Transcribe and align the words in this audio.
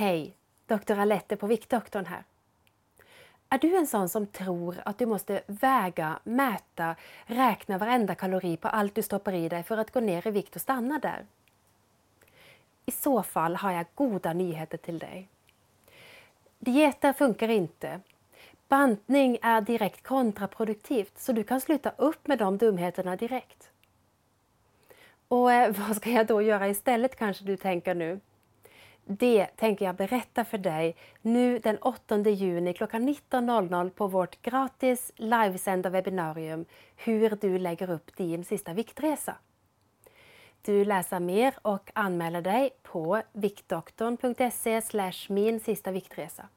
Hej! 0.00 0.34
Dr. 0.66 0.98
Alette 0.98 1.36
på 1.36 1.46
Viktdoktorn 1.46 2.06
här. 2.06 2.24
Är 3.48 3.58
du 3.58 3.76
en 3.76 3.86
sån 3.86 4.08
som 4.08 4.26
tror 4.26 4.76
att 4.84 4.98
du 4.98 5.06
måste 5.06 5.42
väga, 5.46 6.18
mäta, 6.24 6.96
räkna 7.24 7.78
varenda 7.78 8.14
kalori 8.14 8.56
på 8.56 8.68
allt 8.68 8.94
du 8.94 9.02
stoppar 9.02 9.32
i 9.32 9.48
dig 9.48 9.62
för 9.62 9.78
att 9.78 9.90
gå 9.90 10.00
ner 10.00 10.26
i 10.26 10.30
vikt 10.30 10.56
och 10.56 10.62
stanna 10.62 10.98
där? 10.98 11.26
I 12.86 12.90
så 12.90 13.22
fall 13.22 13.56
har 13.56 13.72
jag 13.72 13.86
goda 13.94 14.32
nyheter 14.32 14.78
till 14.78 14.98
dig. 14.98 15.28
Dieter 16.58 17.12
funkar 17.12 17.48
inte. 17.48 18.00
Bantning 18.68 19.38
är 19.42 19.60
direkt 19.60 20.02
kontraproduktivt 20.02 21.18
så 21.18 21.32
du 21.32 21.44
kan 21.44 21.60
sluta 21.60 21.92
upp 21.96 22.26
med 22.26 22.38
de 22.38 22.58
dumheterna 22.58 23.16
direkt. 23.16 23.70
Och 25.28 25.52
eh, 25.52 25.70
vad 25.88 25.96
ska 25.96 26.10
jag 26.10 26.26
då 26.26 26.42
göra 26.42 26.68
istället 26.68 27.16
kanske 27.16 27.44
du 27.44 27.56
tänker 27.56 27.94
nu? 27.94 28.20
Det 29.04 29.46
tänker 29.46 29.84
jag 29.84 29.96
berätta 29.96 30.44
för 30.44 30.58
dig 30.58 30.96
nu 31.22 31.58
den 31.58 31.78
8 31.78 32.18
juni 32.18 32.72
klockan 32.72 33.08
19.00 33.08 33.90
på 33.90 34.06
vårt 34.06 34.42
gratis 34.42 35.12
livesända 35.16 35.90
webbinarium 35.90 36.64
Hur 36.96 37.38
du 37.40 37.58
lägger 37.58 37.90
upp 37.90 38.16
din 38.16 38.44
sista 38.44 38.72
viktresa. 38.72 39.36
Du 40.62 40.84
läser 40.84 41.20
mer 41.20 41.54
och 41.62 41.90
anmäler 41.94 42.42
dig 42.42 42.70
på 42.82 43.22
viktdoktorn.se 43.32 44.80
min 45.28 45.60
sista 45.60 45.90
viktresa. 45.90 46.48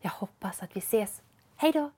Jag 0.00 0.10
hoppas 0.10 0.62
att 0.62 0.76
vi 0.76 0.78
ses. 0.78 1.22
Hej 1.56 1.72
då! 1.72 1.90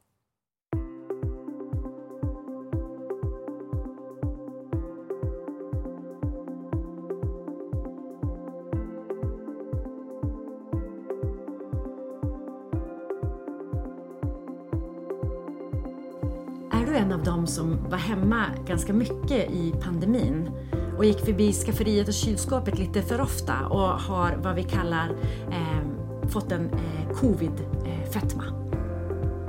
Som 17.46 17.90
var 17.90 17.98
hemma 17.98 18.44
ganska 18.66 18.92
mycket 18.92 19.50
i 19.50 19.74
pandemin 19.82 20.50
och 20.96 21.04
gick 21.04 21.24
förbi 21.24 21.52
skafferiet 21.52 22.08
och 22.08 22.14
kylskåpet 22.14 22.78
lite 22.78 23.02
för 23.02 23.20
ofta 23.20 23.66
och 23.66 24.00
har 24.00 24.36
vad 24.42 24.54
vi 24.54 24.62
kallar 24.62 25.10
eh, 25.50 26.28
fått 26.28 26.52
en 26.52 26.70
eh, 26.70 27.16
covid-fetma? 27.20 28.44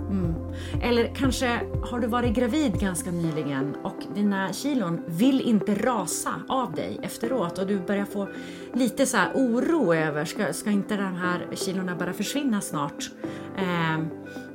Mm. 0.09 0.33
Eller 0.81 1.15
kanske 1.15 1.61
har 1.83 1.99
du 1.99 2.07
varit 2.07 2.35
gravid 2.35 2.79
ganska 2.79 3.11
nyligen 3.11 3.75
och 3.83 3.97
dina 4.15 4.53
kilon 4.53 5.01
vill 5.07 5.41
inte 5.41 5.75
rasa 5.75 6.33
av 6.47 6.73
dig 6.73 6.99
efteråt 7.03 7.57
och 7.57 7.67
du 7.67 7.79
börjar 7.79 8.05
få 8.05 8.27
lite 8.73 9.05
så 9.05 9.17
oro 9.35 9.93
över, 9.93 10.25
ska, 10.25 10.53
ska 10.53 10.69
inte 10.69 10.97
de 10.97 11.15
här 11.15 11.47
kilorna 11.55 11.95
bara 11.95 12.13
försvinna 12.13 12.61
snart? 12.61 13.11
Eh, 13.57 13.99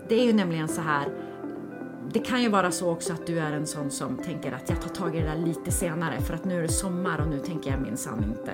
det 0.09 0.21
är 0.21 0.25
ju 0.25 0.33
nämligen 0.33 0.69
så 0.69 0.81
här 0.81 1.09
det 2.13 2.19
kan 2.19 2.43
ju 2.43 2.49
vara 2.49 2.71
så 2.71 2.91
också 2.91 3.13
att 3.13 3.27
du 3.27 3.39
är 3.39 3.53
en 3.53 3.67
sån 3.67 3.91
som 3.91 4.17
tänker 4.17 4.53
att 4.53 4.71
jag 4.71 4.81
tar 4.81 4.89
tag 4.89 5.17
i 5.17 5.21
det 5.21 5.27
där 5.27 5.37
lite 5.37 5.71
senare 5.71 6.21
för 6.21 6.35
att 6.35 6.45
nu 6.45 6.59
är 6.59 6.63
det 6.63 6.69
sommar 6.69 7.21
och 7.21 7.29
nu 7.29 7.39
tänker 7.39 7.71
jag 7.71 7.81
minsann 7.81 8.25
inte. 8.25 8.53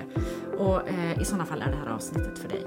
Och 0.57 0.89
eh, 0.89 1.21
i 1.21 1.25
sådana 1.25 1.45
fall 1.45 1.61
är 1.61 1.71
det 1.71 1.77
här 1.77 1.95
avsnittet 1.95 2.39
för 2.39 2.49
dig. 2.49 2.63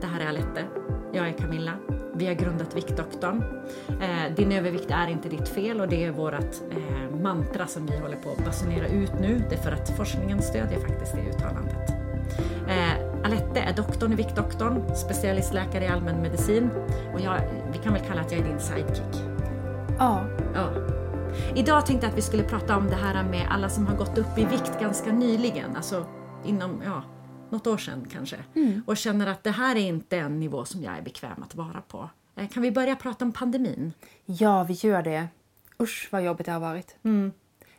Det 0.00 0.06
här 0.06 0.20
är 0.20 0.28
Alette. 0.28 0.64
Jag 1.12 1.28
är 1.28 1.32
Camilla. 1.32 1.72
Vi 2.14 2.26
har 2.26 2.34
grundat 2.34 2.76
Viktdoktorn. 2.76 3.44
Eh, 3.88 4.34
din 4.36 4.52
övervikt 4.52 4.90
är 4.90 5.06
inte 5.06 5.28
ditt 5.28 5.48
fel 5.48 5.80
och 5.80 5.88
det 5.88 6.04
är 6.04 6.10
vårt 6.10 6.60
eh, 6.70 7.16
mantra 7.22 7.66
som 7.66 7.86
vi 7.86 7.98
håller 7.98 8.16
på 8.16 8.30
att 8.30 8.44
basunera 8.44 8.88
ut 8.88 9.12
nu. 9.20 9.44
Det 9.48 9.54
är 9.54 9.62
för 9.62 9.72
att 9.72 9.96
forskningen 9.96 10.42
stödjer 10.42 10.80
faktiskt 10.80 11.12
det 11.14 11.36
uttalandet. 11.36 11.90
Eh, 12.68 13.24
Alette 13.24 13.60
är 13.60 13.76
doktorn 13.76 14.12
i 14.12 14.16
Viktdoktorn, 14.16 14.96
specialistläkare 14.96 15.84
i 15.84 15.88
allmänmedicin 15.88 16.70
och 17.14 17.20
jag, 17.20 17.40
vi 17.72 17.78
kan 17.78 17.92
väl 17.92 18.02
kalla 18.02 18.20
att 18.20 18.32
jag 18.32 18.40
är 18.40 18.44
din 18.44 18.60
sidekick. 18.60 19.31
Ja. 20.02 20.24
ja. 20.54 20.70
Idag 21.56 21.86
tänkte 21.86 22.06
jag 22.06 22.10
att 22.12 22.18
vi 22.18 22.22
skulle 22.22 22.42
prata 22.42 22.76
om 22.76 22.86
det 22.88 22.94
här 22.96 23.24
med 23.24 23.46
alla 23.50 23.68
som 23.68 23.86
har 23.86 23.96
gått 23.96 24.18
upp 24.18 24.38
i 24.38 24.44
vikt 24.44 24.80
ganska 24.80 25.12
nyligen, 25.12 25.76
alltså 25.76 26.06
inom 26.44 26.82
ja, 26.84 27.02
något 27.50 27.66
år 27.66 27.76
sedan 27.76 28.06
kanske, 28.12 28.36
Mm. 28.54 28.82
och 28.86 28.96
känner 28.96 29.26
att 29.26 29.44
det 29.44 29.50
här 29.50 29.76
är 29.76 29.80
inte 29.80 30.16
en 30.18 30.40
nivå 30.40 30.64
som 30.64 30.82
jag 30.82 30.98
är 30.98 31.02
bekväm 31.02 31.42
att 31.42 31.54
vara 31.54 31.80
på. 31.88 32.10
Eh, 32.36 32.48
Kan 32.48 32.62
vi 32.62 32.70
börja 32.72 32.96
prata 32.96 33.24
om 33.24 33.32
pandemin? 33.32 33.92
Ja, 34.24 34.64
vi 34.64 34.72
gör 34.74 35.02
det. 35.02 35.28
Usch 35.80 36.08
vad 36.12 36.22
jobbigt 36.24 36.46
det 36.46 36.52
har 36.52 36.60
varit. 36.60 36.96
Mm. 37.04 37.32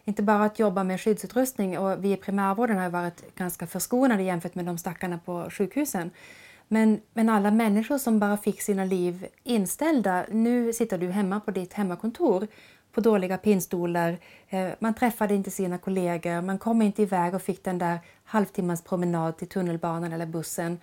Inte 0.03 0.23
bara 0.23 0.44
att 0.45 0.59
jobba 0.59 0.83
med 0.83 1.01
skyddsutrustning 1.01 1.78
och 1.79 2.03
vi 2.03 2.12
i 2.12 2.17
primärvården 2.17 2.78
har 2.78 2.89
varit 2.89 3.35
ganska 3.35 3.67
förskonade 3.67 4.23
jämfört 4.23 4.56
med 4.56 4.66
de 4.66 4.78
stackarna 4.78 5.17
på 5.25 5.47
sjukhusen. 5.51 6.12
Men, 6.68 7.01
men 7.13 7.29
alla 7.29 7.51
människor 7.51 7.97
som 7.97 8.19
bara 8.19 8.38
fick 8.38 8.62
sina 8.62 8.85
liv 8.85 9.28
inställda. 9.44 10.25
Nu 10.31 10.74
sitter 10.74 10.97
du 10.97 11.09
hemma 11.09 11.40
på 11.40 11.51
ditt 11.51 11.74
hemmakontor 11.74 12.47
på 12.91 13.01
dåliga 13.01 13.38
pinstolar. 13.38 14.18
Eh, 14.50 14.69
man 14.79 14.94
träffade 14.94 15.35
inte 15.35 15.51
sina 15.51 15.78
kollegor, 15.78 16.41
man 16.41 16.57
kom 16.57 16.81
inte 16.81 17.01
iväg 17.01 17.35
och 17.35 17.41
fick 17.41 17.63
den 17.63 17.78
där 17.78 18.00
halvtimmans 18.24 18.84
promenad 18.84 19.38
till 19.38 19.47
tunnelbanan 19.47 20.13
eller 20.13 20.25
bussen. 20.25 20.79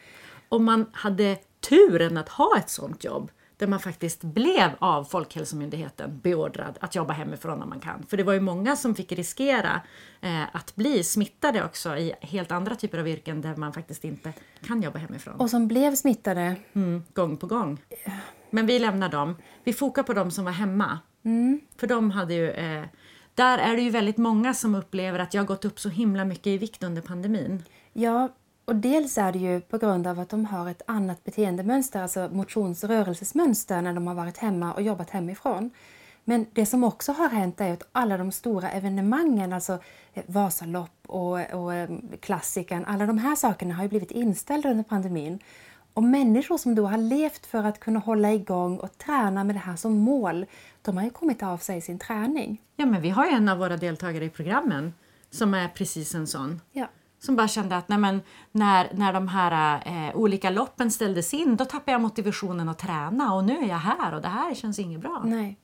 Om 0.48 0.64
man 0.64 0.86
hade 0.92 1.36
turen 1.68 2.16
att 2.16 2.28
ha 2.28 2.58
ett 2.58 2.70
sånt 2.70 3.04
jobb 3.04 3.30
där 3.60 3.66
man 3.66 3.80
faktiskt 3.80 4.22
blev 4.22 4.70
av 4.78 5.04
Folkhälsomyndigheten 5.04 6.20
beordrad 6.22 6.78
att 6.80 6.94
jobba 6.94 7.12
hemifrån 7.12 7.62
om 7.62 7.68
man 7.68 7.80
kan. 7.80 8.06
För 8.08 8.16
det 8.16 8.22
var 8.22 8.32
ju 8.32 8.40
många 8.40 8.76
som 8.76 8.94
fick 8.94 9.12
riskera 9.12 9.80
eh, 10.20 10.42
att 10.56 10.76
bli 10.76 11.04
smittade 11.04 11.64
också 11.64 11.96
i 11.96 12.12
helt 12.20 12.52
andra 12.52 12.74
typer 12.74 12.98
av 12.98 13.08
yrken 13.08 13.40
där 13.40 13.56
man 13.56 13.72
faktiskt 13.72 14.04
inte 14.04 14.32
kan 14.66 14.82
jobba 14.82 14.98
hemifrån. 14.98 15.34
Och 15.34 15.50
som 15.50 15.68
blev 15.68 15.94
smittade. 15.94 16.56
Mm, 16.72 17.02
gång 17.14 17.36
på 17.36 17.46
gång. 17.46 17.82
Men 18.50 18.66
vi 18.66 18.78
lämnar 18.78 19.08
dem. 19.08 19.36
Vi 19.64 19.72
fokar 19.72 20.02
på 20.02 20.12
de 20.12 20.30
som 20.30 20.44
var 20.44 20.52
hemma. 20.52 20.98
För 21.76 21.86
de 21.86 22.10
hade 22.10 22.34
ju... 22.34 22.50
Eh, 22.50 22.84
där 23.34 23.58
är 23.58 23.76
det 23.76 23.82
ju 23.82 23.90
väldigt 23.90 24.16
många 24.16 24.54
som 24.54 24.74
upplever 24.74 25.18
att 25.18 25.34
jag 25.34 25.42
har 25.42 25.46
gått 25.46 25.64
upp 25.64 25.80
så 25.80 25.88
himla 25.88 26.24
mycket 26.24 26.46
i 26.46 26.58
vikt 26.58 26.82
under 26.82 27.02
pandemin. 27.02 27.62
Ja, 27.92 28.28
och 28.70 28.76
dels 28.76 29.18
är 29.18 29.32
det 29.32 29.38
ju 29.38 29.60
på 29.60 29.78
grund 29.78 30.06
av 30.06 30.20
att 30.20 30.28
de 30.28 30.44
har 30.44 30.70
ett 30.70 30.82
annat 30.86 31.24
beteendemönster, 31.24 32.02
alltså 32.02 32.28
motions 32.32 32.84
och 32.84 32.90
rörelsesmönster 32.90 33.82
när 33.82 33.94
de 33.94 34.06
har 34.06 34.14
varit 34.14 34.38
hemma 34.38 34.72
och 34.72 34.82
jobbat 34.82 35.10
hemifrån. 35.10 35.70
Men 36.24 36.46
det 36.52 36.66
som 36.66 36.84
också 36.84 37.12
har 37.12 37.28
hänt 37.28 37.60
är 37.60 37.72
att 37.72 37.88
alla 37.92 38.16
de 38.16 38.32
stora 38.32 38.70
evenemangen, 38.70 39.52
alltså 39.52 39.78
eh, 40.14 40.22
Vasalopp 40.26 40.90
och, 41.06 41.54
och 41.54 41.74
eh, 41.74 41.90
klassikern, 42.20 42.84
alla 42.84 43.06
de 43.06 43.18
här 43.18 43.36
sakerna 43.36 43.74
har 43.74 43.82
ju 43.82 43.88
blivit 43.88 44.10
inställda 44.10 44.70
under 44.70 44.84
pandemin. 44.84 45.38
Och 45.94 46.02
människor 46.02 46.58
som 46.58 46.74
då 46.74 46.86
har 46.86 46.98
levt 46.98 47.46
för 47.46 47.64
att 47.64 47.80
kunna 47.80 48.00
hålla 48.00 48.32
igång 48.32 48.78
och 48.78 48.98
träna 48.98 49.44
med 49.44 49.54
det 49.54 49.60
här 49.60 49.76
som 49.76 49.92
mål, 49.92 50.46
de 50.82 50.96
har 50.96 51.04
ju 51.04 51.10
kommit 51.10 51.42
av 51.42 51.58
sig 51.58 51.80
sin 51.80 51.98
träning. 51.98 52.62
Ja, 52.76 52.86
men 52.86 53.02
vi 53.02 53.10
har 53.10 53.26
ju 53.26 53.32
en 53.32 53.48
av 53.48 53.58
våra 53.58 53.76
deltagare 53.76 54.24
i 54.24 54.30
programmen 54.30 54.94
som 55.30 55.54
är 55.54 55.68
precis 55.68 56.14
en 56.14 56.26
sån. 56.26 56.60
Ja. 56.72 56.86
Som 57.20 57.36
bara 57.36 57.48
kände 57.48 57.76
att 57.76 57.88
nej 57.88 57.98
men, 57.98 58.22
när, 58.52 58.90
när 58.94 59.12
de 59.12 59.28
här 59.28 59.82
eh, 59.86 60.16
olika 60.16 60.50
loppen 60.50 60.90
ställdes 60.90 61.34
in 61.34 61.56
då 61.56 61.64
tappade 61.64 61.92
jag 61.92 62.00
motivationen 62.00 62.68
att 62.68 62.78
träna 62.78 63.34
och 63.34 63.44
nu 63.44 63.58
är 63.58 63.68
jag 63.68 63.78
här 63.78 64.14
och 64.14 64.22
det 64.22 64.28
här 64.28 64.54
känns 64.54 64.78
inget 64.78 65.00
bra. 65.00 65.22
Nej. 65.24 65.58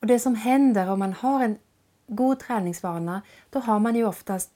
Och 0.00 0.06
det 0.06 0.18
som 0.18 0.34
händer 0.34 0.90
om 0.90 0.98
man 0.98 1.12
har 1.12 1.44
en 1.44 1.58
god 2.06 2.38
träningsvana, 2.38 3.22
då 3.50 3.58
har 3.58 3.78
man 3.78 3.96
ju 3.96 4.06
oftast 4.06 4.50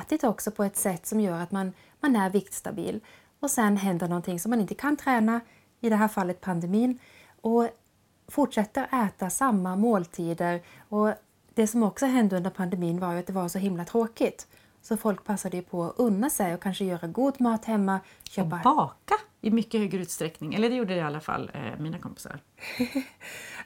ätit 0.00 0.24
också 0.24 0.50
på 0.50 0.64
ett 0.64 0.76
sätt 0.76 1.06
som 1.06 1.20
gör 1.20 1.40
att 1.40 1.52
man, 1.52 1.72
man 2.00 2.16
är 2.16 2.30
viktstabil. 2.30 3.00
Och 3.40 3.50
sen 3.50 3.76
händer 3.76 4.08
någonting 4.08 4.40
som 4.40 4.50
man 4.50 4.60
inte 4.60 4.74
kan 4.74 4.96
träna, 4.96 5.40
i 5.80 5.88
det 5.88 5.96
här 5.96 6.08
fallet 6.08 6.40
pandemin, 6.40 6.98
och 7.40 7.68
fortsätter 8.28 9.06
äta 9.06 9.30
samma 9.30 9.76
måltider. 9.76 10.62
Och 10.88 11.12
det 11.54 11.66
som 11.66 11.82
också 11.82 12.06
hände 12.06 12.36
under 12.36 12.50
pandemin 12.50 13.00
var 13.00 13.12
ju 13.12 13.18
att 13.18 13.26
det 13.26 13.32
var 13.32 13.48
så 13.48 13.58
himla 13.58 13.84
tråkigt. 13.84 14.46
Så 14.82 14.96
folk 14.96 15.24
passade 15.24 15.56
ju 15.56 15.62
på 15.62 15.84
att 15.84 15.94
unna 15.96 16.30
sig 16.30 16.54
och 16.54 16.62
kanske 16.62 16.84
göra 16.84 17.06
god 17.06 17.40
mat 17.40 17.64
hemma, 17.64 18.00
Och 18.20 18.28
köpa 18.28 18.60
baka 18.64 19.14
i 19.40 19.50
mycket 19.50 19.80
högre 19.80 19.98
utsträckning. 19.98 20.54
Eller 20.54 20.70
det 20.70 20.76
gjorde 20.76 20.94
i 20.94 21.00
alla 21.00 21.20
fall 21.20 21.50
eh, 21.54 21.80
mina 21.80 21.98
kompisar. 21.98 22.40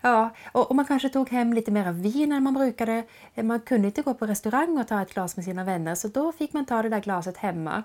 Ja, 0.00 0.30
och, 0.52 0.70
och 0.70 0.76
man 0.76 0.84
kanske 0.84 1.08
tog 1.08 1.28
hem 1.28 1.52
lite 1.52 1.70
mer 1.70 1.92
vin 1.92 2.32
än 2.32 2.42
man 2.42 2.54
brukade. 2.54 3.04
Man 3.34 3.60
kunde 3.60 3.86
inte 3.88 4.02
gå 4.02 4.14
på 4.14 4.26
restaurang 4.26 4.78
och 4.78 4.88
ta 4.88 5.02
ett 5.02 5.14
glas 5.14 5.36
med 5.36 5.44
sina 5.44 5.64
vänner 5.64 5.94
så 5.94 6.08
då 6.08 6.32
fick 6.32 6.52
man 6.52 6.66
ta 6.66 6.82
det 6.82 6.88
där 6.88 7.00
glaset 7.00 7.36
hemma. 7.36 7.82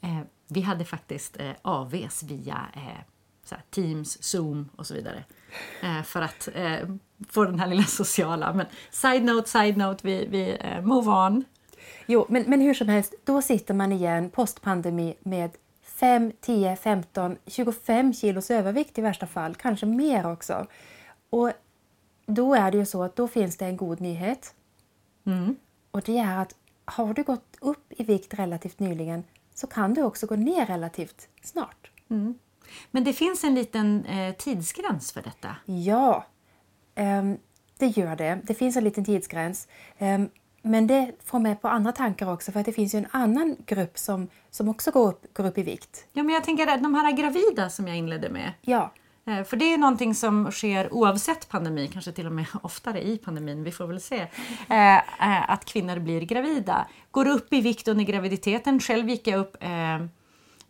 Eh, 0.00 0.20
vi 0.48 0.60
hade 0.60 0.84
faktiskt 0.84 1.40
eh, 1.40 1.50
AVs 1.62 2.22
via 2.22 2.66
eh, 2.74 3.58
Teams, 3.70 4.22
Zoom 4.22 4.68
och 4.76 4.86
så 4.86 4.94
vidare. 4.94 5.24
Eh, 5.82 6.02
för 6.02 6.22
att 6.22 6.48
eh, 6.54 6.88
få 7.28 7.44
den 7.44 7.60
här 7.60 7.66
lilla 7.66 7.82
sociala. 7.86 8.52
Men 8.52 8.66
side 8.90 9.24
note, 9.24 9.48
side 9.48 9.76
note, 9.76 10.06
vi, 10.06 10.26
vi 10.26 10.56
eh, 10.60 10.82
move 10.82 11.10
on. 11.10 11.44
Jo, 12.10 12.26
men, 12.28 12.42
men 12.42 12.60
hur 12.60 12.74
som 12.74 12.88
helst, 12.88 13.14
då 13.24 13.42
sitter 13.42 13.74
man 13.74 13.92
igen 13.92 14.30
postpandemi 14.30 15.14
med 15.20 15.50
5, 15.82 16.32
10, 16.40 16.76
15, 16.76 17.36
25 17.46 18.12
kilos 18.14 18.50
övervikt 18.50 18.98
i 18.98 19.00
värsta 19.00 19.26
fall, 19.26 19.54
kanske 19.54 19.86
mer 19.86 20.32
också. 20.32 20.66
Och 21.30 21.50
då 22.26 22.54
är 22.54 22.70
det 22.70 22.78
ju 22.78 22.86
så 22.86 23.02
att 23.02 23.16
då 23.16 23.28
finns 23.28 23.56
det 23.56 23.66
en 23.66 23.76
god 23.76 24.00
nyhet. 24.00 24.54
Mm. 25.26 25.56
Och 25.90 26.02
det 26.02 26.18
är 26.18 26.38
att 26.38 26.54
har 26.84 27.14
du 27.14 27.22
gått 27.22 27.56
upp 27.60 27.92
i 27.92 28.04
vikt 28.04 28.34
relativt 28.34 28.78
nyligen 28.78 29.24
så 29.54 29.66
kan 29.66 29.94
du 29.94 30.02
också 30.02 30.26
gå 30.26 30.36
ner 30.36 30.66
relativt 30.66 31.28
snart. 31.42 31.90
Men 32.90 33.04
det 33.04 33.12
finns 33.12 33.44
en 33.44 33.54
liten 33.54 34.04
eh, 34.04 34.34
tidsgräns 34.34 35.12
för 35.12 35.22
detta. 35.22 35.56
Ja, 35.64 36.26
ehm, 36.94 37.38
det 37.78 37.86
gör 37.86 38.16
det. 38.16 38.40
Det 38.44 38.54
finns 38.54 38.76
en 38.76 38.84
liten 38.84 39.04
tidsgräns. 39.04 39.68
Ehm, 39.98 40.28
men 40.62 40.86
det 40.86 41.12
får 41.24 41.38
mig 41.38 41.56
på 41.56 41.68
andra 41.68 41.92
tankar 41.92 42.32
också 42.32 42.52
för 42.52 42.60
att 42.60 42.66
det 42.66 42.72
finns 42.72 42.94
ju 42.94 42.98
en 42.98 43.06
annan 43.10 43.56
grupp 43.66 43.98
som, 43.98 44.28
som 44.50 44.68
också 44.68 44.90
går 44.90 45.08
upp, 45.08 45.34
går 45.34 45.46
upp 45.46 45.58
i 45.58 45.62
vikt. 45.62 46.06
Ja, 46.12 46.22
men 46.22 46.34
jag 46.34 46.44
tänker 46.44 46.66
att 46.66 46.82
de 46.82 46.94
här 46.94 47.12
gravida 47.12 47.70
som 47.70 47.88
jag 47.88 47.96
inledde 47.96 48.28
med. 48.28 48.52
Ja, 48.60 48.92
Eh, 49.28 49.44
För 49.44 49.56
det 49.56 49.74
är 49.74 49.78
någonting 49.78 50.14
som 50.14 50.52
sker 50.52 50.94
oavsett 50.94 51.48
pandemi, 51.48 51.90
kanske 51.92 52.12
till 52.12 52.26
och 52.26 52.32
med 52.32 52.46
oftare 52.62 53.02
i 53.02 53.18
pandemin, 53.18 53.64
vi 53.64 53.72
får 53.72 53.86
väl 53.86 54.00
se. 54.00 54.26
Eh, 54.68 54.96
eh, 54.96 55.50
att 55.50 55.64
kvinnor 55.64 55.98
blir 55.98 56.20
gravida. 56.20 56.86
Går 57.10 57.28
upp 57.28 57.52
i 57.52 57.60
vikt 57.60 57.88
under 57.88 58.04
graviditeten. 58.04 58.80
Själv 58.80 59.08
gick 59.08 59.26
jag 59.26 59.40
upp, 59.40 59.56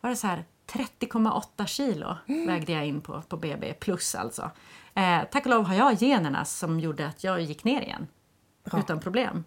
var 0.01 0.11
det 0.11 0.17
så 0.17 0.27
här, 0.27 0.45
30,8 0.73 1.67
kilo 1.67 2.17
vägde 2.27 2.73
jag 2.73 2.87
in 2.87 3.01
på, 3.01 3.23
på 3.29 3.37
BB, 3.37 3.73
plus 3.73 4.15
alltså. 4.15 4.51
Eh, 4.95 5.21
tack 5.31 5.47
och 5.47 5.51
lov 5.51 5.65
har 5.65 5.75
jag 5.75 5.95
generna 6.03 6.45
som 6.45 6.81
gjorde 6.81 7.07
att 7.07 7.25
jag 7.25 7.41
gick 7.41 7.65
ner 7.65 7.83
igen. 7.83 8.07
Bra. 8.71 8.81
Utan 8.81 9.01
problem. 9.01 9.45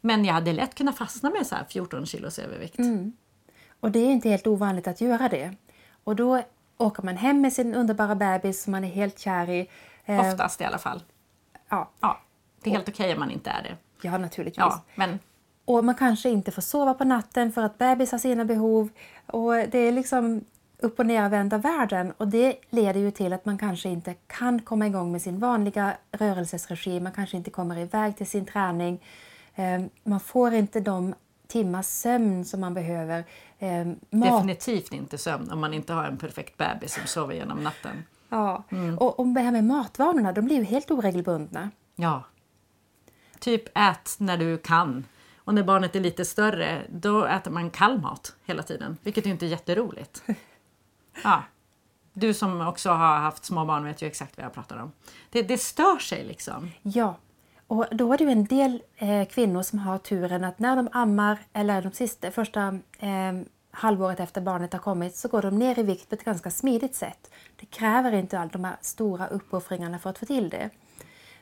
Men 0.00 0.24
jag 0.24 0.34
hade 0.34 0.52
lätt 0.52 0.74
kunnat 0.74 0.96
fastna 0.98 1.30
med 1.30 1.46
så 1.46 1.54
här 1.54 1.64
14 1.64 2.06
kilos 2.06 2.38
övervikt. 2.38 2.78
och 3.80 3.90
det 3.90 3.98
är 3.98 4.10
inte 4.10 4.28
helt 4.28 4.46
ovanligt 4.46 4.86
att 4.86 5.00
göra 5.00 5.28
det. 5.28 5.54
Och 6.04 6.16
då 6.16 6.42
åker 6.76 7.02
man 7.02 7.16
hem 7.16 7.40
med 7.40 7.52
sin 7.52 7.74
underbara 7.74 8.14
bebis 8.14 8.62
som 8.62 8.70
man 8.70 8.84
är 8.84 8.88
helt 8.88 9.18
kär 9.18 9.50
i. 9.50 9.68
Eh, 10.04 10.20
Oftast 10.20 10.60
i 10.60 10.64
alla 10.64 10.78
fall. 10.78 11.02
Ja, 11.68 11.90
Ja, 12.00 12.20
det 12.62 12.70
är 12.70 12.74
helt 12.74 12.88
okej 12.88 13.12
om 13.12 13.20
man 13.20 13.30
inte 13.30 13.50
är 13.50 13.62
det. 13.62 13.76
ja, 14.08 14.18
naturligtvis. 14.18 14.58
Ja, 14.58 14.82
men 14.94 15.18
Och 15.64 15.84
man 15.84 15.94
kanske 15.94 16.28
inte 16.28 16.50
får 16.50 16.62
sova 16.62 16.94
på 16.94 17.04
natten 17.04 17.52
för 17.52 17.62
att 17.62 17.78
bebis 17.78 18.12
har 18.12 18.18
sina 18.18 18.44
behov. 18.44 18.88
Och 19.26 19.52
det 19.54 19.78
är 19.78 19.92
liksom 19.92 20.44
upp 20.78 20.98
och 20.98 21.06
nervända 21.06 21.58
världen 21.58 22.12
och 22.16 22.28
det 22.28 22.56
leder 22.70 23.00
ju 23.00 23.10
till 23.10 23.32
att 23.32 23.44
man 23.44 23.58
kanske 23.58 23.88
inte 23.88 24.14
kan 24.26 24.62
komma 24.62 24.86
igång 24.86 25.12
med 25.12 25.22
sin 25.22 25.38
vanliga 25.38 25.96
rörelsesregim. 26.12 27.02
Man 27.02 27.12
kanske 27.12 27.36
inte 27.36 27.50
kommer 27.50 27.78
iväg 27.78 28.16
till 28.16 28.26
sin 28.26 28.46
träning. 28.46 29.04
Eh, 29.54 29.82
Man 30.04 30.20
får 30.20 30.54
inte 30.54 30.80
de 30.80 31.14
timmars 31.46 31.86
sömn 31.86 32.44
som 32.44 32.60
man 32.60 32.74
behöver. 32.74 33.24
Eh, 33.58 33.86
Mat 34.10 34.32
Definitivt 34.32 34.92
inte 34.92 35.18
sömn 35.18 35.50
om 35.50 35.60
man 35.60 35.74
inte 35.74 35.92
har 35.92 36.04
en 36.04 36.16
perfekt 36.16 36.56
bebis 36.56 36.94
som 36.94 37.06
sover 37.06 37.34
genom 37.34 37.58
natten. 37.58 38.04
Ja, 38.28 38.64
och, 38.98 39.20
och 39.20 39.26
det 39.26 39.40
här 39.40 39.52
med 39.52 39.64
matvanorna, 39.64 40.32
de 40.32 40.44
blir 40.44 40.56
ju 40.56 40.64
helt 40.64 40.90
oregelbundna. 40.90 41.70
Ja. 41.96 42.22
Typ 43.38 43.78
ät 43.78 44.16
när 44.18 44.36
du 44.36 44.58
kan. 44.58 45.04
Och 45.36 45.54
när 45.54 45.62
barnet 45.62 45.96
är 45.96 46.00
lite 46.00 46.24
större, 46.24 46.82
då 46.88 47.24
äter 47.24 47.50
man 47.50 47.70
kall 47.70 48.00
mat 48.00 48.34
hela 48.44 48.62
tiden. 48.62 48.96
Vilket 49.02 49.26
inte 49.26 49.46
är 49.46 49.48
jätteroligt. 49.48 50.22
Ja. 51.24 51.42
Du 52.12 52.34
som 52.34 52.60
också 52.60 52.90
har 52.90 53.18
haft 53.18 53.44
små 53.44 53.64
barn 53.64 53.84
vet 53.84 54.02
ju 54.02 54.06
exakt 54.06 54.36
vad 54.36 54.46
jag 54.46 54.52
pratar 54.52 54.76
om. 54.76 54.92
Det, 55.30 55.42
det 55.42 55.58
stör 55.58 55.98
sig 55.98 56.24
liksom. 56.24 56.70
Ja, 56.82 57.16
och 57.66 57.86
då 57.90 58.12
är 58.12 58.18
det 58.18 58.24
ju 58.24 58.30
en 58.30 58.44
del 58.44 58.82
eh, 58.96 59.28
kvinnor 59.28 59.62
som 59.62 59.78
har 59.78 59.98
turen 59.98 60.44
att 60.44 60.58
när 60.58 60.76
de 60.76 60.88
ammar 60.92 61.38
eller 61.52 61.82
de 61.82 61.92
sista, 61.92 62.30
första 62.30 62.78
eh, 62.98 63.32
halvåret 63.70 64.20
efter 64.20 64.40
barnet 64.40 64.72
har 64.72 64.80
kommit 64.80 65.16
så 65.16 65.28
går 65.28 65.42
de 65.42 65.58
ner 65.58 65.78
i 65.78 65.82
vikt 65.82 66.08
på 66.08 66.14
ett 66.14 66.24
ganska 66.24 66.50
smidigt 66.50 66.94
sätt. 66.94 67.30
Det 67.56 67.66
kräver 67.66 68.12
inte 68.12 68.38
all 68.38 68.48
de 68.48 68.64
här 68.64 68.76
stora 68.80 69.26
uppoffringarna 69.26 69.98
för 69.98 70.10
att 70.10 70.18
få 70.18 70.26
till 70.26 70.50
det. 70.50 70.70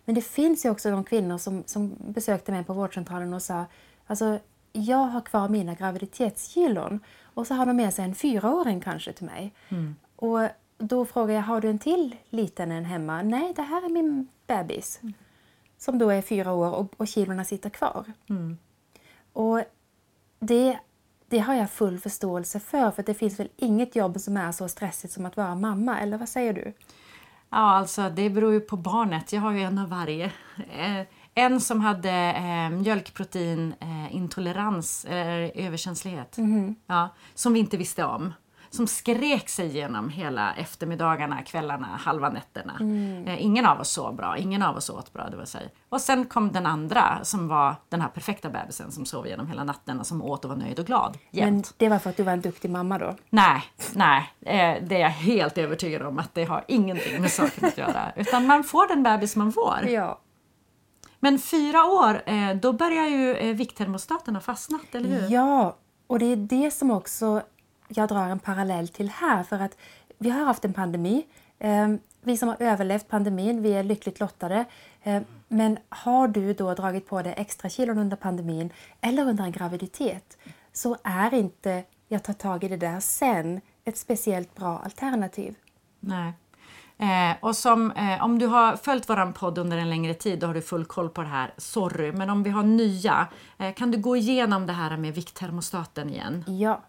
Men 0.05 0.15
det 0.15 0.23
finns 0.23 0.65
ju 0.65 0.71
också 0.71 0.91
de 0.91 1.05
kvinnor 1.05 1.39
som, 1.39 1.63
som 1.67 1.97
besökte 1.99 2.53
mig 2.53 2.65
på 2.65 2.73
vårdcentralen 2.73 3.35
och 3.35 3.43
sa 3.43 3.65
alltså, 4.07 4.39
jag 4.77 4.97
har 5.07 5.21
kvar 5.21 5.49
mina 5.49 5.75
graviditetskilon 5.75 7.01
och 7.35 7.47
så 7.47 7.55
har 7.55 7.67
de 7.67 7.77
med 7.77 7.95
sig 7.95 8.05
en 8.05 8.15
fyraåring 8.15 8.81
kanske 8.81 9.13
till 9.13 9.27
mig. 9.27 9.55
Och 10.17 10.41
då 10.79 11.05
frågar 11.05 11.35
jag, 11.35 11.43
har 11.43 11.61
du 11.61 11.71
en 11.71 11.79
till 11.79 12.17
liten 12.31 12.73
en 12.73 12.85
hemma? 12.85 13.23
Nej, 13.23 13.53
det 13.57 13.63
här 13.63 13.85
är 13.85 13.89
min 13.89 14.29
bebis. 14.47 15.01
Som 15.79 15.99
då 15.99 16.11
är 16.11 16.23
fyra 16.23 16.53
år 16.53 16.75
och, 16.75 16.95
och 16.97 17.09
kilorna 17.09 17.45
sitter 17.45 17.71
kvar. 17.71 18.05
Och 19.33 19.63
det, 20.39 20.79
det 21.29 21.39
har 21.39 21.55
jag 21.55 21.71
full 21.71 21.99
förståelse 21.99 22.61
för, 22.61 22.91
för 22.91 23.03
det 23.03 23.15
finns 23.15 23.41
väl 23.41 23.49
inget 23.57 23.97
jobb 23.97 24.21
som 24.21 24.37
är 24.37 24.53
så 24.53 24.69
stressigt 24.69 25.13
som 25.15 25.27
att 25.27 25.37
vara 25.37 25.55
mamma, 25.55 26.01
eller 26.01 26.19
vad 26.19 26.29
säger 26.29 26.53
du? 26.53 26.73
Ja, 27.51 27.59
alltså 27.59 28.11
det 28.11 28.31
beror 28.31 28.53
ju 28.53 28.61
på 28.61 28.77
barnet. 28.77 29.33
Jag 29.33 29.41
har 29.41 29.53
ju 29.53 29.63
en 29.63 29.79
av 29.79 29.89
varje. 29.89 30.33
Eh, 31.35 31.45
en 31.45 31.61
som 31.61 31.81
hade 31.81 32.11
eh, 32.33 32.71
mjölkproteinintolerans 32.71 35.05
eller 35.09 35.53
överkänslighet. 35.55 36.37
Ja, 36.87 37.09
som 37.35 37.53
vi 37.53 37.61
inte 37.61 37.77
visste 37.77 38.05
om. 38.05 38.33
Som 38.71 38.87
skrek 38.87 39.49
sig 39.49 39.67
igenom 39.67 40.09
hela 40.09 40.55
eftermiddagarna, 40.55 41.43
kvällarna, 41.43 41.87
halva 41.87 42.31
nätterna. 42.31 42.73
Eh, 43.27 43.45
ingen 43.45 43.67
av 43.67 43.81
oss 43.81 43.91
sov 43.91 44.17
bra, 44.17 44.39
ingen 44.39 44.63
av 44.63 44.77
oss 44.77 44.91
åt 44.91 45.13
bra. 45.13 45.29
Det 45.31 45.37
vill 45.37 45.47
säga. 45.47 45.69
Och 45.89 46.01
sen 46.01 46.25
kom 46.25 46.53
den 46.53 46.67
andra 46.67 47.19
som 47.23 47.49
var 47.49 47.75
den 47.89 48.01
här 48.01 48.09
perfekta 48.09 48.51
bebisen 48.51 48.93
som 48.93 49.07
sov 49.07 49.27
igenom 49.27 49.49
hela 49.49 49.65
natten 49.65 50.01
och 50.01 50.07
som 50.07 50.23
åt 50.23 50.45
och 50.45 50.49
var 50.51 50.57
nöjd 50.57 50.79
och 50.79 50.87
glad 50.87 51.19
jämt. 51.31 51.51
Men 51.51 51.63
det 51.77 51.89
var 51.89 51.99
för 51.99 52.11
att 52.11 52.17
du 52.17 52.23
var 52.23 52.33
en 52.33 52.41
duktig 52.41 52.71
mamma 52.71 52.99
då? 52.99 53.15
Nej, 53.31 53.63
nej. 53.95 54.33
Eh, 54.41 54.77
det 54.87 54.97
är 54.97 55.01
jag 55.01 55.11
helt 55.11 55.59
övertygad 55.59 56.03
om 56.03 56.19
att 56.19 56.35
det 56.35 56.45
har 56.45 56.65
ingenting 56.69 57.21
med 57.21 57.31
saken 57.31 57.69
att 57.69 57.79
göra. 57.79 58.13
Utan 58.17 58.47
man 58.47 58.65
får 58.65 58.89
den 58.89 59.03
bebis 59.03 59.37
man 59.37 59.53
får. 59.53 59.79
Ja. 59.89 60.21
Men 61.25 61.39
fyra 61.39 61.85
år, 61.85 62.23
eh, 62.27 62.57
då 62.57 62.73
börjar 62.73 63.07
ju 63.07 63.35
eh, 63.37 63.57
vikttermostaten 63.57 64.35
ha 64.35 64.41
fastnat, 64.41 64.95
eller 64.95 65.09
hur? 65.09 65.35
Ja, 65.35 65.77
och 66.07 66.19
det 66.19 66.27
är 66.27 66.37
det 66.37 66.71
som 66.71 66.91
också 66.91 67.43
jag 67.89 68.09
drar 68.09 68.29
en 68.29 68.39
parallell 68.39 68.89
till 68.89 69.09
här. 69.09 69.43
För 69.43 69.59
att 69.61 69.77
vi 70.19 70.31
har 70.31 70.45
haft 70.45 70.65
en 70.65 70.73
pandemi. 70.73 71.27
Eh, 71.59 71.89
Vi 72.23 72.37
som 72.37 72.49
har 72.49 72.57
överlevt 72.63 73.09
pandemin, 73.09 73.63
vi 73.63 73.73
är 73.73 73.83
lyckligt 73.83 74.21
lottade. 74.21 74.65
Eh, 75.03 75.23
Men 75.49 75.79
har 75.89 76.29
du 76.29 76.55
då 76.55 76.75
dragit 76.75 77.09
på 77.09 77.23
dig 77.23 77.35
extra 77.37 77.69
kilon 77.69 77.99
under 77.99 78.17
pandemin 78.17 78.71
eller 79.01 79.23
under 79.29 79.45
en 79.45 79.53
graviditet 79.53 80.39
så 80.73 80.97
är 81.05 81.35
inte 81.35 81.83
jag 82.09 82.23
tar 82.23 82.33
tag 82.33 82.65
i 82.65 82.69
det 82.69 82.77
där 82.77 83.01
sen 83.01 83.61
ett 83.85 83.97
speciellt 83.99 84.55
bra 84.55 84.79
alternativ. 84.85 85.55
Nej. 86.01 86.33
Eh, 86.99 87.37
och 87.41 87.57
som, 87.57 87.91
eh, 87.91 88.25
om 88.25 88.39
du 88.39 88.47
har 88.47 88.77
följt 88.77 89.11
våran 89.11 89.33
podd 89.33 89.59
under 89.59 89.77
en 89.79 89.91
längre 89.91 90.15
tid, 90.15 90.39
då 90.39 90.47
har 90.47 90.55
du 90.55 90.63
full 90.63 90.85
koll 90.85 91.09
på 91.09 91.23
det 91.23 91.29
här. 91.29 91.55
Sorry, 91.57 92.13
men 92.13 92.31
om 92.31 92.43
vi 92.43 92.51
har 92.51 92.63
nya, 92.63 93.29
eh, 93.59 93.75
kan 93.75 93.91
du 93.91 93.99
gå 93.99 94.17
igenom 94.17 94.67
det 94.67 94.73
här 94.73 94.97
med 94.97 95.15
vikttermostaten 95.15 96.11
igen? 96.11 96.45
Ja, 96.47 96.83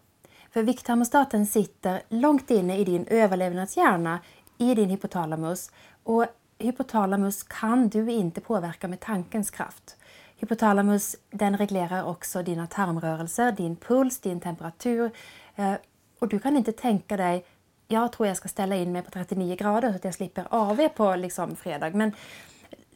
för 0.50 0.62
vikttermostaten 0.62 1.46
sitter 1.46 2.02
långt 2.08 2.50
inne 2.50 2.78
i 2.78 2.84
din 2.84 3.06
överlevnadshjärna, 3.06 4.18
i 4.58 4.74
din 4.74 4.90
hypotalamus. 4.90 5.70
Och 6.02 6.26
hypotalamus 6.58 7.42
kan 7.42 7.88
du 7.88 8.10
inte 8.10 8.40
påverka 8.40 8.88
med 8.88 9.00
tankens 9.00 9.50
kraft. 9.50 9.96
Hypotalamus 10.36 11.16
den 11.30 11.58
reglerar 11.58 12.04
också 12.04 12.42
dina 12.42 12.66
tarmrörelser, 12.66 13.52
din 13.52 13.76
puls, 13.76 14.20
din 14.20 14.40
temperatur. 14.40 15.10
Eh, 15.54 15.74
och 16.18 16.28
du 16.28 16.38
kan 16.38 16.56
inte 16.56 16.72
tänka 16.72 17.16
dig, 17.16 17.44
jag 17.88 18.12
tror 18.12 18.28
jag 18.28 18.36
ska 18.36 18.48
ställa 18.48 18.76
in 18.76 18.92
mig 18.92 19.02
på 19.02 19.10
39 19.10 19.56
grader 19.56 19.90
så 19.90 19.96
att 19.96 20.04
jag 20.04 20.14
slipper 20.14 20.46
AV 20.50 20.88
på 20.88 21.16
liksom, 21.16 21.56
fredag. 21.56 21.90
Men 21.90 22.12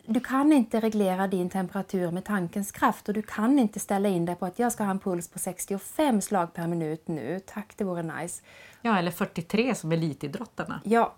du 0.07 0.21
kan 0.21 0.53
inte 0.53 0.81
reglera 0.81 1.27
din 1.27 1.51
temperatur 1.51 2.11
med 2.11 2.25
tankens 2.25 2.73
kraft 2.73 3.09
och 3.09 3.15
du 3.15 3.23
kan 3.23 3.59
inte 3.59 3.81
ställa 3.81 4.09
in 4.09 4.25
dig 4.25 4.35
på 4.35 4.47
att 4.47 4.59
jag 4.59 4.73
ska 4.73 4.85
ha 4.85 4.91
en 4.91 4.99
puls 4.99 5.29
på 5.29 5.39
65 5.39 6.21
slag 6.21 6.55
per 6.55 6.67
minut 6.67 7.09
nu. 7.09 7.41
Tack, 7.47 7.73
det 7.77 7.85
vore 7.85 8.03
nice. 8.03 8.43
Ja, 8.83 8.99
eller 8.99 9.11
43 9.11 9.75
som 9.75 9.93
elitidrottarna. 9.93 10.81
Ja, 10.85 11.15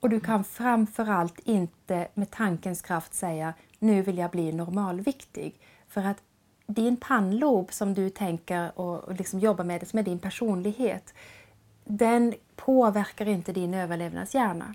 och 0.00 0.10
du 0.10 0.20
kan 0.20 0.44
framförallt 0.44 1.38
inte 1.44 2.08
med 2.14 2.30
tankens 2.30 2.82
kraft 2.82 3.14
säga 3.14 3.54
nu 3.78 4.02
vill 4.02 4.18
jag 4.18 4.30
bli 4.30 4.52
normalviktig. 4.52 5.60
För 5.88 6.04
att 6.04 6.22
din 6.66 6.96
pannlob 6.96 7.72
som 7.72 7.94
du 7.94 8.10
tänker 8.10 8.78
och, 8.78 9.04
och 9.04 9.14
liksom 9.14 9.40
jobbar 9.40 9.64
med, 9.64 9.88
som 9.88 9.98
är 9.98 10.02
din 10.02 10.18
personlighet, 10.18 11.14
den 11.84 12.34
påverkar 12.56 13.28
inte 13.28 13.52
din 13.52 13.74
överlevnadshjärna. 13.74 14.74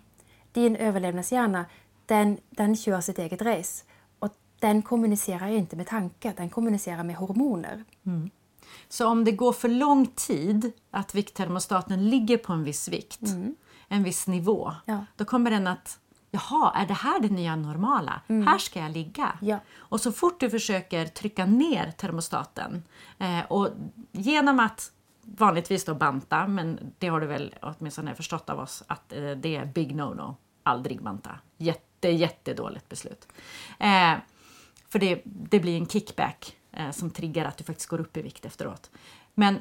Din 0.51 0.75
överlevnadshjärna, 0.75 1.65
den, 2.05 2.37
den 2.49 2.75
kör 2.75 3.01
sitt 3.01 3.19
eget 3.19 3.41
race. 3.41 3.83
Och 4.19 4.29
den 4.59 4.81
kommunicerar 4.81 5.47
inte 5.47 5.75
med 5.75 5.87
tankar, 5.87 6.33
den 6.37 6.49
kommunicerar 6.49 7.03
med 7.03 7.15
hormoner. 7.15 7.83
Så 8.89 9.07
om 9.07 9.23
det 9.25 9.31
går 9.31 9.53
för 9.53 9.69
lång 9.69 10.05
tid 10.05 10.71
att 10.91 11.15
vikttermostaten 11.15 12.09
ligger 12.09 12.37
på 12.37 12.53
en 12.53 12.63
viss 12.63 12.87
vikt, 12.87 13.19
en 13.87 14.03
viss 14.03 14.27
nivå, 14.27 14.73
Ja. 14.85 15.05
då 15.15 15.25
kommer 15.25 15.51
den 15.51 15.67
att 15.67 15.99
Jaha, 16.31 16.71
är 16.75 16.85
det 16.87 16.93
här 16.93 17.19
det 17.19 17.29
nya 17.29 17.55
normala? 17.55 18.21
Här 18.27 18.57
ska 18.57 18.79
jag 18.79 18.91
ligga. 18.91 19.33
Ja. 19.41 19.59
Och 19.77 20.01
så 20.01 20.11
fort 20.11 20.39
du 20.39 20.49
försöker 20.49 21.05
trycka 21.05 21.45
ner 21.45 21.91
termostaten 21.91 22.83
eh, 23.19 23.39
och 23.49 23.69
genom 24.11 24.59
att 24.59 24.91
vanligtvis 25.21 25.85
då 25.85 25.95
banta, 25.95 26.47
men 26.47 26.93
det 26.97 27.07
har 27.07 27.21
du 27.21 27.27
väl 27.27 27.55
åtminstone 27.61 28.15
förstått 28.15 28.49
av 28.49 28.59
oss 28.59 28.83
att 28.87 29.13
eh, 29.13 29.31
det 29.31 29.55
är 29.55 29.65
big 29.65 29.95
no-no. 29.95 30.35
Aldrig 30.63 31.01
banta. 31.01 31.39
Jätte, 31.57 32.09
jättedåligt 32.09 32.89
beslut. 32.89 33.27
Eh, 33.79 34.13
för 34.89 34.99
det, 34.99 35.21
det 35.23 35.59
blir 35.59 35.77
en 35.77 35.87
kickback 35.87 36.55
eh, 36.71 36.91
som 36.91 37.09
triggar 37.09 37.45
att 37.45 37.57
du 37.57 37.63
faktiskt 37.63 37.89
går 37.89 37.99
upp 37.99 38.17
i 38.17 38.21
vikt 38.21 38.45
efteråt. 38.45 38.91
Men 39.33 39.59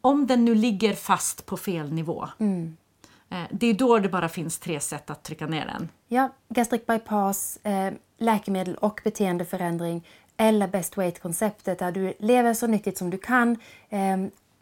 om 0.00 0.26
den 0.26 0.44
nu 0.44 0.54
ligger 0.54 0.94
fast 0.94 1.46
på 1.46 1.56
fel 1.56 1.92
nivå, 1.92 2.28
eh, 2.38 3.44
det 3.50 3.66
är 3.66 3.74
då 3.74 3.98
det 3.98 4.08
bara 4.08 4.28
finns 4.28 4.58
tre 4.58 4.80
sätt 4.80 5.10
att 5.10 5.22
trycka 5.22 5.46
ner 5.46 5.66
den. 5.66 5.88
Ja, 6.08 6.28
gastric 6.48 6.86
bypass, 6.86 7.56
eh, 7.62 7.92
läkemedel 8.18 8.74
och 8.74 9.00
beteendeförändring 9.04 10.06
eller 10.36 10.68
best 10.68 10.98
weight-konceptet 10.98 11.78
där 11.78 11.92
du 11.92 12.14
lever 12.18 12.54
så 12.54 12.66
nyttigt 12.66 12.98
som 12.98 13.10
du 13.10 13.18
kan 13.18 13.56
eh, 13.88 14.16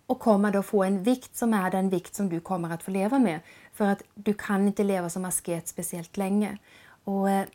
och 0.06 0.18
kommer 0.18 0.50
då 0.50 0.62
få 0.62 0.84
en 0.84 1.02
vikt 1.02 1.36
som 1.36 1.54
är 1.54 1.70
den 1.70 1.88
vikt 1.88 2.14
som 2.14 2.28
du 2.28 2.40
kommer 2.40 2.74
att 2.74 2.82
få 2.82 2.90
leva 2.90 3.18
med. 3.18 3.40
För 3.72 3.84
att 3.84 4.02
du 4.14 4.34
kan 4.34 4.66
inte 4.66 4.84
leva 4.84 5.10
som 5.10 5.24
asket 5.24 5.68
speciellt 5.68 6.16
länge. 6.16 6.58
Och, 7.04 7.30
eh, 7.30 7.46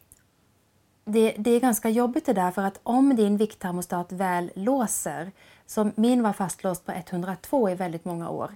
det, 1.06 1.36
det, 1.38 1.52
är 1.52 1.60
ganska 1.60 1.90
jobbigt 1.90 2.26
det 2.26 2.34
där 2.34 2.52
för 2.52 2.62
att 2.62 2.80
om 2.84 3.16
din 3.16 3.38
vikttermostat 3.38 4.12
väl 4.12 4.52
låser, 4.56 5.32
som 5.66 5.92
min 5.96 6.24
var 6.24 6.34
fastlåst 6.34 6.86
på 6.86 6.92
102 6.92 7.70
i 7.70 7.76
väldigt 7.76 8.06
många 8.06 8.30
år, 8.30 8.56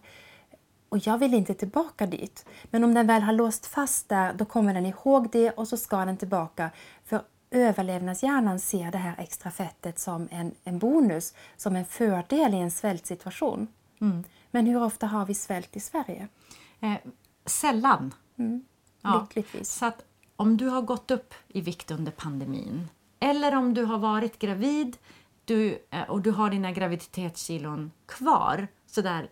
och 0.89 1.08
jag 1.08 1.18
vill 1.18 1.34
inte 1.34 1.53
tillbaka 1.53 2.06
dit. 2.06 2.46
Men 2.63 2.84
om 2.84 2.94
den 2.94 3.08
väl 3.08 3.22
har 3.22 3.34
låst 3.34 3.65
fast 3.65 4.10
där, 4.10 4.34
då 4.34 4.46
kommer 4.46 4.74
den 4.74 4.86
ihåg 4.86 5.30
det 5.32 5.51
och 5.51 5.68
så 5.68 5.77
ska 5.77 6.06
den 6.06 6.18
tillbaka. 6.18 6.70
För 7.06 7.22
överlevnadshjärnan 7.51 8.60
ser 8.60 8.91
det 8.91 8.98
här 8.98 9.15
extra 9.17 9.51
fettet 9.51 10.00
som 10.00 10.27
en, 10.31 10.55
en 10.63 10.79
bonus, 10.79 11.34
som 11.58 11.75
en 11.75 11.86
fördel 11.86 12.53
i 12.53 12.58
en 12.58 12.72
svältsituation. 12.72 13.67
Mm. 14.01 14.24
Men 14.51 14.65
hur 14.65 14.84
ofta 14.84 15.08
har 15.08 15.25
vi 15.25 15.34
svält 15.34 15.75
i 15.75 15.79
Sverige? 15.79 16.27
Eh, 16.79 16.96
sällan. 17.46 18.13
Mm. 18.38 18.65
Ja. 19.01 19.22
Lyckligtvis. 19.22 19.72
Så 19.72 19.86
att 19.86 20.05
om 20.36 20.58
du 20.58 20.67
har 20.67 20.81
gått 20.81 21.12
upp 21.12 21.34
i 21.48 21.62
vikt 21.62 21.91
under 21.91 22.12
pandemin 22.12 22.88
eller 23.20 23.55
om 23.55 23.74
du 23.74 23.84
har 23.84 23.98
varit 23.98 24.39
gravid 24.39 24.98
du, 25.46 25.86
eh, 25.89 26.10
och 26.10 26.22
du 26.22 26.31
har 26.31 26.50
dina 26.50 26.72
graviditetskilon 26.72 27.91
kvar 28.05 28.67
sådär 28.86 29.29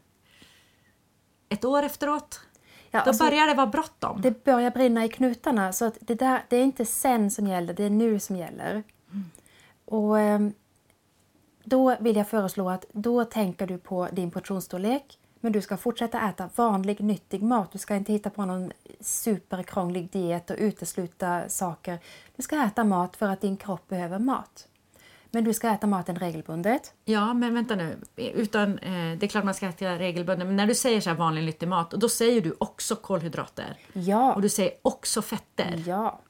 ett 1.49 1.65
år 1.65 1.83
efteråt, 1.83 2.41
ja, 2.91 3.01
då 3.03 3.09
alltså, 3.09 3.23
börjar 3.23 3.47
det 3.47 3.53
vara 3.53 3.67
bråttom. 3.67 4.21
Det 4.21 4.43
börjar 4.43 4.71
brinna 4.71 5.05
i 5.05 5.09
knutarna. 5.09 5.73
Så 5.73 5.85
att 5.85 5.97
det, 5.99 6.15
där, 6.15 6.43
det 6.49 6.57
är 6.57 6.63
inte 6.63 6.85
sen 6.85 7.31
som 7.31 7.47
gäller, 7.47 7.73
det 7.73 7.83
är 7.83 7.89
nu 7.89 8.19
som 8.19 8.35
gäller. 8.35 8.71
Mm. 8.71 9.25
Och 9.85 10.19
ehm, 10.19 10.53
Då 11.63 11.95
vill 11.99 12.15
jag 12.15 12.29
föreslå 12.29 12.69
att 12.69 12.85
då 12.91 13.25
tänker 13.25 13.67
du 13.67 13.77
på 13.77 14.07
din 14.11 14.31
portionsstorlek 14.31 15.19
men 15.41 15.51
du 15.51 15.61
ska 15.61 15.77
fortsätta 15.77 16.29
äta 16.29 16.49
vanlig 16.55 17.01
nyttig 17.01 17.43
mat. 17.43 17.71
Du 17.71 17.77
ska 17.77 17.95
inte 17.95 18.13
hitta 18.13 18.29
på 18.29 18.45
någon 18.45 18.71
superkrånglig 18.99 20.11
diet 20.11 20.49
och 20.49 20.55
utesluta 20.59 21.49
saker. 21.49 21.99
Du 22.35 22.43
ska 22.43 22.63
äta 22.63 22.83
mat 22.83 23.15
för 23.15 23.27
att 23.27 23.41
din 23.41 23.57
kropp 23.57 23.87
behöver 23.87 24.19
mat. 24.19 24.67
Men 25.31 25.43
du 25.43 25.53
ska 25.53 25.69
äta 25.69 25.87
maten 25.87 26.15
regelbundet. 26.15 26.93
Ja, 27.05 27.33
men 27.33 27.53
vänta 27.53 27.75
nu. 27.75 27.97
Utan, 28.15 28.79
eh, 28.79 29.17
det 29.17 29.25
är 29.25 29.27
klart 29.27 29.43
man 29.43 29.53
ska 29.53 29.67
äta 29.67 29.85
regelbundet, 29.85 30.47
men 30.47 30.55
när 30.55 30.67
du 30.67 30.75
säger 30.75 31.01
så 31.01 31.09
här 31.09 31.17
vanlig 31.17 31.43
nyttig 31.43 31.67
mat, 31.67 31.91
då 31.91 32.09
säger 32.09 32.41
du 32.41 32.55
också 32.57 32.95
kolhydrater. 32.95 33.77
Ja. 33.93 34.33
Och 34.33 34.41
du 34.41 34.49
säger 34.49 34.71
också 34.81 35.21
fetter. 35.21 35.83
Ja. 35.85 36.21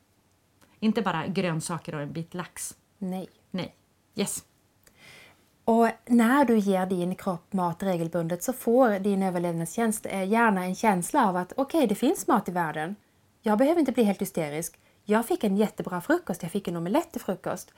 Inte 0.80 1.02
bara 1.02 1.28
grönsaker 1.28 1.96
och 1.96 2.02
en 2.02 2.12
bit 2.12 2.34
lax. 2.34 2.76
Nej. 2.98 3.30
Nej. 3.52 3.76
Yes. 4.16 4.44
Och 5.66 5.90
när 6.06 6.46
du 6.46 6.58
ger 6.58 6.86
din 6.86 7.16
kropp 7.16 7.54
mat 7.54 7.84
regelbundet 7.84 8.44
så 8.44 8.54
får 8.54 9.00
din 9.00 9.24
överlevnadstjänst 9.24 10.06
eh, 10.06 10.30
gärna 10.30 10.66
en 10.66 10.76
känsla 10.76 11.30
av 11.30 11.36
att 11.36 11.54
okej, 11.56 11.78
okay, 11.78 11.88
det 11.88 11.96
finns 11.96 12.28
mat 12.28 12.50
i 12.50 12.52
världen. 12.52 12.96
Jag 13.42 13.58
behöver 13.58 13.80
inte 13.80 13.92
bli 13.92 14.04
helt 14.04 14.22
hysterisk. 14.22 14.80
Jag 15.04 15.26
fick 15.26 15.44
en 15.44 15.58
jättebra 15.58 16.02
frukost, 16.02 16.44
jag 16.44 16.52
fick 16.52 16.68
en 16.68 16.76
omelett 16.76 17.12
till 17.12 17.22
frukost. 17.22 17.74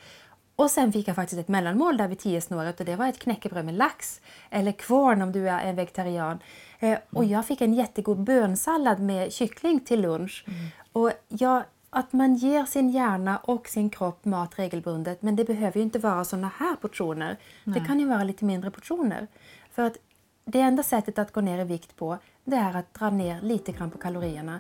Och 0.62 0.72
sen 0.72 0.92
fick 0.92 1.08
jag 1.08 1.16
faktiskt 1.16 1.40
ett 1.40 1.48
mellanmål 1.48 1.98
där 1.98 2.08
vid 2.08 2.20
tiosnåret 2.20 2.80
och 2.80 2.86
det 2.86 2.96
var 2.96 3.08
ett 3.08 3.20
knäckebröd 3.20 3.66
med 3.66 3.74
lax. 3.76 4.22
Eller 4.50 4.72
kvarn 4.72 5.22
om 5.22 5.32
du 5.32 5.50
är 5.50 5.60
en 5.60 5.76
vegetarian. 5.76 6.40
Eh, 6.80 6.98
och 7.10 7.26
jag 7.26 7.46
fick 7.46 7.62
en 7.62 7.74
jättegod 7.74 8.24
bönsallad 8.24 9.00
med 9.00 9.34
kyckling 9.34 9.80
till 9.80 10.02
lunch. 10.02 10.46
Mm. 10.48 10.60
Och 10.92 11.12
jag 11.28 11.64
att 11.90 12.14
man 12.14 12.36
ger 12.36 12.66
sin 12.66 12.90
hjärna 12.90 13.38
och 13.38 13.68
sin 13.68 13.90
kropp 13.90 14.26
mat 14.26 14.60
regelbundet 14.60 15.22
men 15.22 15.36
det 15.36 15.46
behöver 15.46 15.78
ju 15.78 15.84
inte 15.84 16.00
vara 16.00 16.26
såna 16.26 16.52
här 16.58 16.76
portioner. 16.76 17.38
Nej. 17.64 17.80
Det 17.80 17.86
kan 17.88 18.00
ju 18.00 18.08
vara 18.08 18.24
lite 18.24 18.46
mindre 18.46 18.72
portioner. 18.72 19.28
För 19.72 19.84
att 19.84 19.98
det 20.46 20.60
enda 20.60 20.84
sättet 20.84 21.20
att 21.20 21.32
gå 21.32 21.42
ner 21.42 21.60
i 21.60 21.64
vikt 21.64 21.96
på 21.96 22.18
det 22.44 22.56
är 22.56 22.76
att 22.76 22.94
dra 22.94 23.10
ner 23.10 23.42
lite 23.42 23.72
grann 23.72 23.92
på 23.92 23.98
kalorierna 23.98 24.60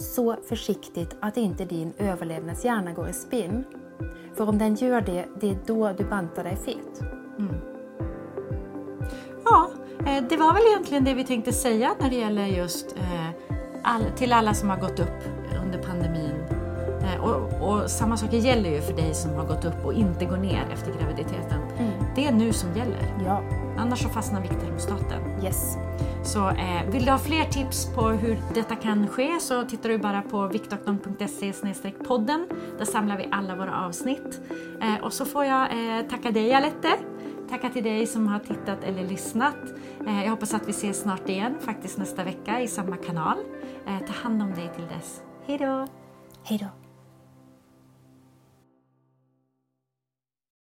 så 0.00 0.36
försiktigt 0.48 1.16
att 1.20 1.36
inte 1.36 1.64
din 1.64 1.92
överlevnadshjärna 1.98 2.92
går 2.92 3.08
i 3.08 3.12
spinn. 3.12 3.64
För 4.34 4.48
om 4.48 4.58
den 4.58 4.74
gör 4.74 5.00
det, 5.00 5.24
det 5.40 5.50
är 5.50 5.56
då 5.66 5.92
du 5.98 6.04
bantar 6.04 6.44
dig 6.44 6.56
fet. 6.56 7.00
Mm. 7.38 7.54
Ja, 9.44 9.70
eh, 10.06 10.24
det 10.28 10.36
var 10.36 10.54
väl 10.54 10.62
egentligen 10.70 11.04
det 11.04 11.14
vi 11.14 11.24
tänkte 11.24 11.52
säga 11.52 11.94
när 12.00 12.10
det 12.10 12.16
gäller 12.16 12.46
just 12.46 12.96
eh, 12.96 13.30
all, 13.82 14.04
till 14.16 14.32
alla 14.32 14.54
som 14.54 14.70
har 14.70 14.76
gått 14.76 15.00
upp 15.00 15.22
under 15.64 15.78
pandemin 15.78 16.44
eh, 17.02 17.24
och, 17.24 17.68
och, 17.68 17.90
samma 17.90 18.16
sak 18.16 18.32
gäller 18.32 18.70
ju 18.70 18.80
för 18.80 18.92
dig 18.92 19.14
som 19.14 19.30
har 19.30 19.46
gått 19.46 19.64
upp 19.64 19.84
och 19.84 19.92
inte 19.92 20.24
går 20.24 20.36
ner 20.36 20.68
efter 20.72 20.92
graviditeten. 20.92 21.60
Det 22.14 22.26
är 22.26 22.32
nu 22.32 22.52
som 22.52 22.76
gäller. 22.76 23.14
Ja. 23.24 23.42
Annars 23.78 24.02
så 24.02 24.08
fastnar 24.08 24.40
vikttermostaten. 24.40 25.44
Yes. 25.44 25.76
Så 26.24 26.48
eh, 26.48 26.90
vill 26.92 27.04
du 27.04 27.10
ha 27.10 27.18
fler 27.18 27.44
tips 27.44 27.94
på 27.94 28.08
hur 28.08 28.38
detta 28.54 28.76
kan 28.76 29.08
ske 29.08 29.40
så 29.40 29.64
tittar 29.64 29.88
du 29.88 29.98
bara 29.98 30.22
på 30.22 30.46
viktdoktorn.se 30.46 31.52
podden. 31.90 32.48
Där 32.78 32.84
samlar 32.84 33.16
vi 33.16 33.28
alla 33.32 33.56
våra 33.56 33.84
avsnitt. 33.86 34.40
Eh, 34.80 35.04
och 35.04 35.12
så 35.12 35.24
får 35.24 35.44
jag 35.44 35.62
eh, 35.62 36.06
tacka 36.06 36.30
dig 36.30 36.54
Alette. 36.54 36.90
Tacka 37.50 37.68
till 37.68 37.84
dig 37.84 38.06
som 38.06 38.28
har 38.28 38.38
tittat 38.38 38.84
eller 38.84 39.04
lyssnat. 39.04 39.56
Eh, 40.06 40.24
jag 40.24 40.30
hoppas 40.30 40.54
att 40.54 40.68
vi 40.68 40.70
ses 40.70 41.00
snart 41.00 41.28
igen, 41.28 41.54
faktiskt 41.60 41.98
nästa 41.98 42.24
vecka 42.24 42.60
i 42.60 42.68
samma 42.68 42.96
kanal. 42.96 43.38
Eh, 43.86 44.06
ta 44.06 44.12
hand 44.12 44.42
om 44.42 44.54
dig 44.54 44.70
till 44.76 44.86
dess. 44.86 45.22
Hej 45.46 45.58
då! 45.58 45.86
Hej 46.44 46.58
då! 46.58 46.79